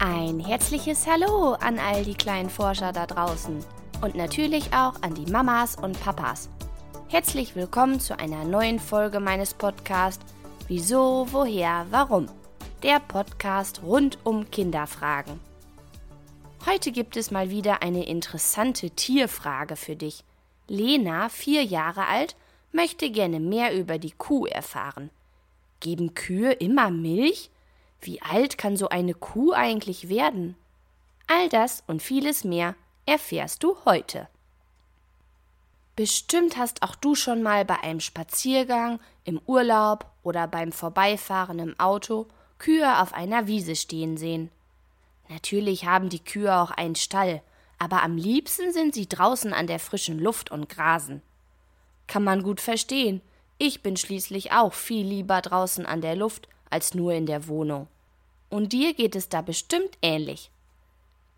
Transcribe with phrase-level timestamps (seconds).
[0.00, 3.64] Ein herzliches Hallo an all die kleinen Forscher da draußen
[4.00, 6.48] und natürlich auch an die Mamas und Papas.
[7.08, 10.24] Herzlich willkommen zu einer neuen Folge meines Podcasts
[10.68, 12.28] Wieso, woher, warum?
[12.84, 15.40] Der Podcast rund um Kinderfragen.
[16.64, 20.22] Heute gibt es mal wieder eine interessante Tierfrage für dich.
[20.68, 22.36] Lena, vier Jahre alt,
[22.70, 25.10] möchte gerne mehr über die Kuh erfahren.
[25.80, 27.50] Geben Kühe immer Milch?
[28.00, 30.56] Wie alt kann so eine Kuh eigentlich werden?
[31.26, 32.74] All das und vieles mehr
[33.06, 34.28] erfährst du heute.
[35.96, 41.78] Bestimmt hast auch du schon mal bei einem Spaziergang, im Urlaub oder beim Vorbeifahren im
[41.80, 44.50] Auto Kühe auf einer Wiese stehen sehen.
[45.28, 47.42] Natürlich haben die Kühe auch einen Stall,
[47.78, 51.22] aber am liebsten sind sie draußen an der frischen Luft und grasen.
[52.06, 53.20] Kann man gut verstehen.
[53.58, 57.88] Ich bin schließlich auch viel lieber draußen an der Luft als nur in der Wohnung.
[58.50, 60.50] Und dir geht es da bestimmt ähnlich.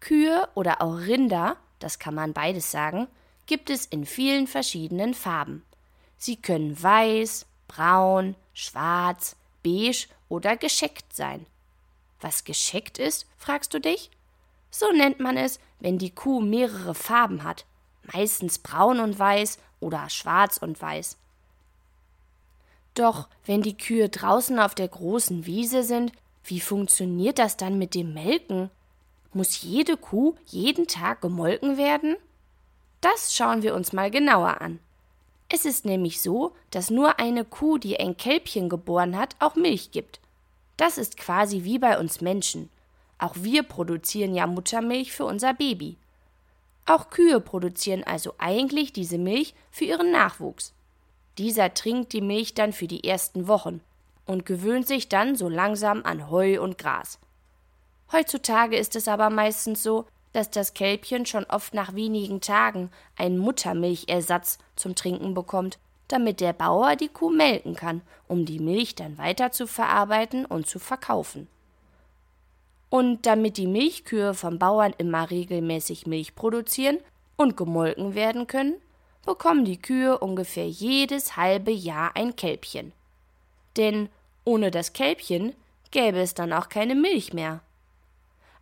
[0.00, 3.08] Kühe oder auch Rinder, das kann man beides sagen,
[3.46, 5.64] gibt es in vielen verschiedenen Farben.
[6.16, 11.46] Sie können weiß, braun, schwarz, beige oder gescheckt sein.
[12.20, 14.10] Was gescheckt ist, fragst du dich?
[14.70, 17.64] So nennt man es, wenn die Kuh mehrere Farben hat,
[18.12, 21.16] meistens braun und weiß oder schwarz und weiß.
[22.94, 26.12] Doch wenn die Kühe draußen auf der großen Wiese sind,
[26.44, 28.70] wie funktioniert das dann mit dem Melken?
[29.32, 32.16] Muss jede Kuh jeden Tag gemolken werden?
[33.00, 34.80] Das schauen wir uns mal genauer an.
[35.48, 39.90] Es ist nämlich so, dass nur eine Kuh, die ein Kälbchen geboren hat, auch Milch
[39.90, 40.20] gibt.
[40.76, 42.70] Das ist quasi wie bei uns Menschen.
[43.18, 45.96] Auch wir produzieren ja Muttermilch für unser Baby.
[46.86, 50.72] Auch Kühe produzieren also eigentlich diese Milch für ihren Nachwuchs.
[51.38, 53.80] Dieser trinkt die Milch dann für die ersten Wochen
[54.26, 57.18] und gewöhnt sich dann so langsam an Heu und Gras.
[58.12, 63.38] Heutzutage ist es aber meistens so, dass das Kälbchen schon oft nach wenigen Tagen einen
[63.38, 69.18] Muttermilchersatz zum Trinken bekommt, damit der Bauer die Kuh melken kann, um die Milch dann
[69.18, 71.48] weiter zu verarbeiten und zu verkaufen.
[72.88, 76.98] Und damit die Milchkühe vom Bauern immer regelmäßig Milch produzieren
[77.36, 78.74] und gemolken werden können,
[79.24, 82.92] bekommen die Kühe ungefähr jedes halbe Jahr ein Kälbchen.
[83.76, 84.08] Denn
[84.44, 85.54] ohne das Kälbchen
[85.90, 87.60] gäbe es dann auch keine Milch mehr.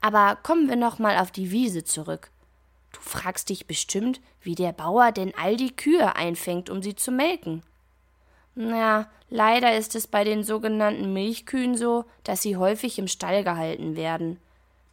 [0.00, 2.30] Aber kommen wir noch mal auf die Wiese zurück.
[2.92, 7.10] Du fragst dich bestimmt, wie der Bauer denn all die Kühe einfängt, um sie zu
[7.10, 7.62] melken.
[8.54, 13.96] Na, leider ist es bei den sogenannten Milchkühen so, dass sie häufig im Stall gehalten
[13.96, 14.38] werden.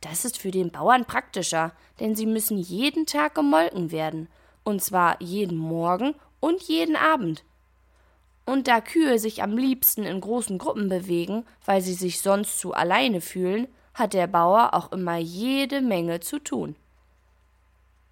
[0.02, 4.30] Das ist für den Bauern praktischer, denn sie müssen jeden Tag gemolken werden,
[4.70, 7.44] und zwar jeden Morgen und jeden Abend.
[8.46, 12.74] Und da Kühe sich am liebsten in großen Gruppen bewegen, weil sie sich sonst zu
[12.74, 16.76] alleine fühlen, hat der Bauer auch immer jede Menge zu tun.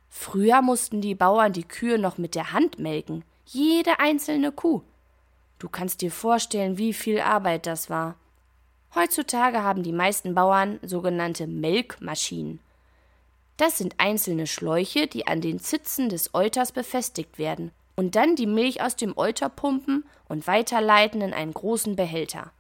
[0.10, 4.82] Früher mussten die Bauern die Kühe noch mit der Hand melken, jede einzelne Kuh.
[5.60, 8.16] Du kannst dir vorstellen, wie viel Arbeit das war.
[8.96, 12.60] Heutzutage haben die meisten Bauern sogenannte Melkmaschinen.
[13.58, 18.46] Das sind einzelne Schläuche, die an den Zitzen des Euters befestigt werden und dann die
[18.46, 22.52] Milch aus dem Euter pumpen und weiterleiten in einen großen Behälter.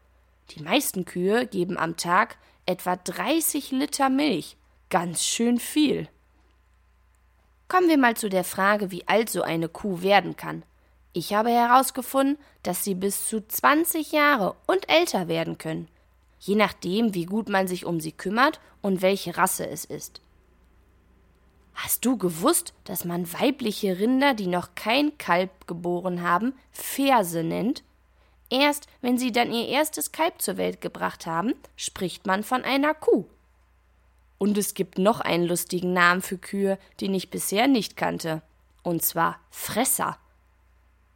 [0.52, 4.57] Die meisten Kühe geben am Tag etwa 30 Liter Milch.
[4.90, 6.07] Ganz schön viel.
[7.68, 10.63] Kommen wir mal zu der Frage, wie alt so eine Kuh werden kann.
[11.13, 15.90] Ich habe herausgefunden, dass sie bis zu 20 Jahre und älter werden können,
[16.40, 20.22] je nachdem, wie gut man sich um sie kümmert und welche Rasse es ist.
[21.78, 27.84] Hast du gewusst, dass man weibliche Rinder, die noch kein Kalb geboren haben, Ferse nennt?
[28.50, 32.96] Erst wenn sie dann ihr erstes Kalb zur Welt gebracht haben, spricht man von einer
[32.96, 33.26] Kuh.
[34.40, 38.42] Und es gibt noch einen lustigen Namen für Kühe, den ich bisher nicht kannte,
[38.81, 40.18] und zwar Fresser.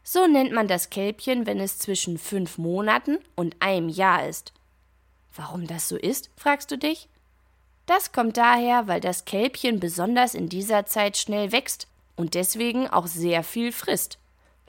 [0.03, 4.53] So nennt man das Kälbchen, wenn es zwischen fünf Monaten und einem Jahr ist.
[5.35, 7.09] Warum das so ist, fragst du dich?
[7.85, 13.07] Das kommt daher, weil das Kälbchen besonders in dieser Zeit schnell wächst und deswegen auch
[13.07, 14.17] sehr viel frisst.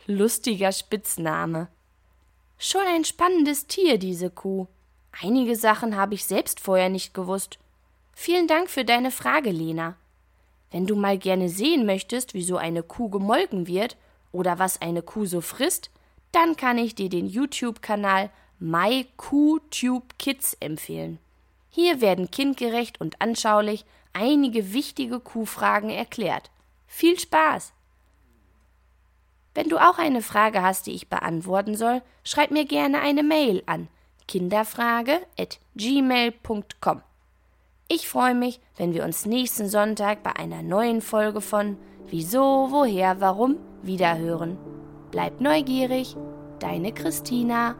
[0.06, 1.68] Lustiger Spitzname.
[2.58, 4.66] Schon ein spannendes Tier, diese Kuh.
[5.20, 7.58] Einige Sachen habe ich selbst vorher nicht gewusst.
[8.14, 9.96] Vielen Dank für deine Frage, Lena.
[10.70, 13.96] Wenn du mal gerne sehen möchtest, wie so eine Kuh gemolken wird,
[14.32, 15.90] oder was eine Kuh so frisst,
[16.32, 21.18] dann kann ich dir den YouTube-Kanal MyQTubeKids empfehlen.
[21.74, 26.50] Hier werden kindgerecht und anschaulich einige wichtige Kuhfragen erklärt.
[26.86, 27.72] Viel Spaß!
[29.54, 33.62] Wenn du auch eine Frage hast, die ich beantworten soll, schreib mir gerne eine Mail
[33.66, 33.88] an
[34.28, 37.02] kinderfrage@gmail.com.
[37.88, 41.76] Ich freue mich, wenn wir uns nächsten Sonntag bei einer neuen Folge von
[42.06, 44.56] Wieso, woher, warum wiederhören.
[45.10, 46.14] Bleibt neugierig,
[46.58, 47.76] deine Christina.